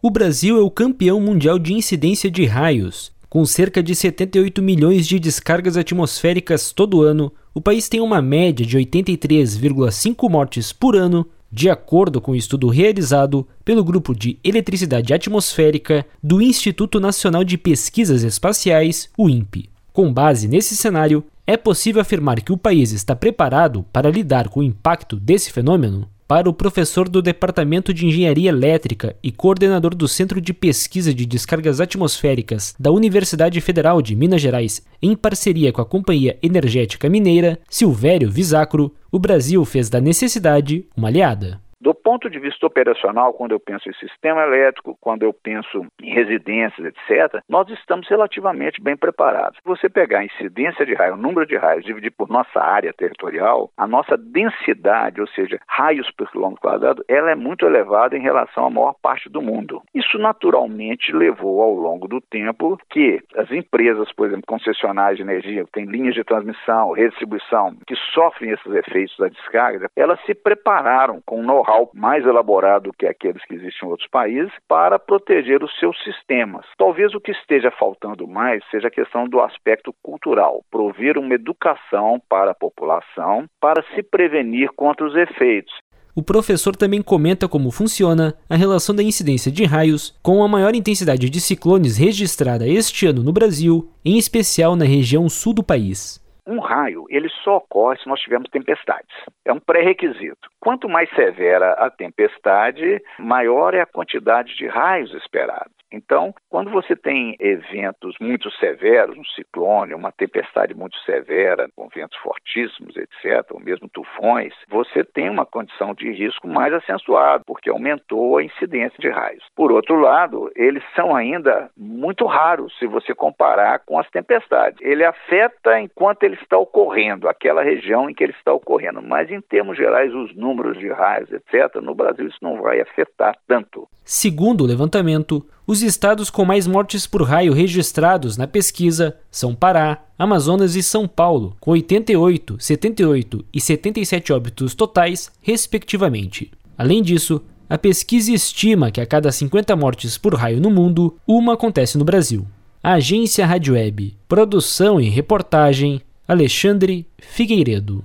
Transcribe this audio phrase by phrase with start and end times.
[0.00, 3.10] O Brasil é o campeão mundial de incidência de raios.
[3.28, 8.64] Com cerca de 78 milhões de descargas atmosféricas todo ano, o país tem uma média
[8.64, 14.38] de 83,5 mortes por ano, de acordo com o um estudo realizado pelo Grupo de
[14.44, 19.68] Eletricidade Atmosférica do Instituto Nacional de Pesquisas Espaciais, o INPE.
[19.92, 24.60] Com base nesse cenário, é possível afirmar que o país está preparado para lidar com
[24.60, 26.08] o impacto desse fenômeno?
[26.28, 31.24] Para o professor do Departamento de Engenharia Elétrica e coordenador do Centro de Pesquisa de
[31.24, 37.58] Descargas Atmosféricas da Universidade Federal de Minas Gerais, em parceria com a Companhia Energética Mineira,
[37.70, 41.62] Silvério Visacro, o Brasil fez da necessidade uma aliada.
[41.80, 46.10] Do ponto de vista operacional, quando eu penso em sistema elétrico, quando eu penso em
[46.10, 49.58] residências, etc., nós estamos relativamente bem preparados.
[49.58, 52.94] Se você pegar a incidência de raio, o número de raios, dividir por nossa área
[52.94, 58.22] territorial, a nossa densidade, ou seja, raios por quilômetro quadrado, ela é muito elevada em
[58.22, 59.82] relação à maior parte do mundo.
[59.94, 65.66] Isso naturalmente levou ao longo do tempo que as empresas, por exemplo, concessionárias de energia,
[65.66, 71.20] que têm linhas de transmissão, redistribuição, que sofrem esses efeitos da descarga, elas se prepararam
[71.26, 75.78] com know know-how mais elaborado que aqueles que existem em outros países para proteger os
[75.78, 76.64] seus sistemas.
[76.78, 82.20] Talvez o que esteja faltando mais seja a questão do aspecto cultural, prover uma educação
[82.28, 85.74] para a população para se prevenir contra os efeitos.
[86.14, 90.74] O professor também comenta como funciona a relação da incidência de raios com a maior
[90.74, 96.20] intensidade de ciclones registrada este ano no Brasil, em especial na região sul do país.
[96.50, 99.14] Um raio, ele só ocorre se nós tivermos tempestades.
[99.44, 100.48] É um pré-requisito.
[100.58, 105.77] Quanto mais severa a tempestade, maior é a quantidade de raios esperados.
[105.92, 112.18] Então, quando você tem eventos muito severos, um ciclone, uma tempestade muito severa, com ventos
[112.18, 118.38] fortíssimos, etc., ou mesmo tufões, você tem uma condição de risco mais acentuada, porque aumentou
[118.38, 119.44] a incidência de raios.
[119.56, 124.78] Por outro lado, eles são ainda muito raros se você comparar com as tempestades.
[124.82, 129.40] Ele afeta enquanto ele está ocorrendo, aquela região em que ele está ocorrendo, mas em
[129.40, 133.88] termos gerais, os números de raios, etc., no Brasil isso não vai afetar tanto.
[134.04, 140.02] Segundo o levantamento, os estados com mais mortes por raio registrados na pesquisa são Pará,
[140.18, 146.50] Amazonas e São Paulo, com 88, 78 e 77 óbitos totais, respectivamente.
[146.78, 151.52] Além disso, a pesquisa estima que a cada 50 mortes por raio no mundo, uma
[151.52, 152.46] acontece no Brasil.
[152.82, 154.16] Agência Rádio Web.
[154.26, 158.02] Produção e reportagem: Alexandre Figueiredo.